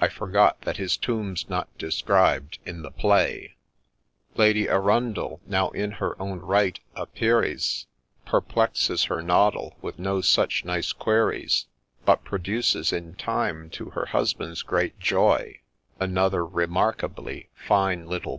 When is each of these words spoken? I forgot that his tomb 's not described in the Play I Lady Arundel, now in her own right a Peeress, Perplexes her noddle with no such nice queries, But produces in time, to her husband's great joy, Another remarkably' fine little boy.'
I 0.00 0.08
forgot 0.08 0.62
that 0.62 0.78
his 0.78 0.96
tomb 0.96 1.36
's 1.36 1.48
not 1.48 1.68
described 1.78 2.58
in 2.66 2.82
the 2.82 2.90
Play 2.90 3.54
I 4.34 4.36
Lady 4.36 4.68
Arundel, 4.68 5.40
now 5.46 5.68
in 5.70 5.92
her 6.02 6.20
own 6.20 6.40
right 6.40 6.80
a 6.96 7.06
Peeress, 7.06 7.86
Perplexes 8.26 9.04
her 9.04 9.22
noddle 9.22 9.76
with 9.80 9.96
no 9.96 10.22
such 10.22 10.64
nice 10.64 10.92
queries, 10.92 11.68
But 12.04 12.24
produces 12.24 12.92
in 12.92 13.14
time, 13.14 13.70
to 13.74 13.90
her 13.90 14.06
husband's 14.06 14.62
great 14.62 14.98
joy, 14.98 15.60
Another 16.00 16.44
remarkably' 16.44 17.48
fine 17.68 18.08
little 18.08 18.38
boy.' - -